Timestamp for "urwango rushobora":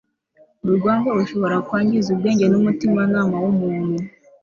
0.71-1.55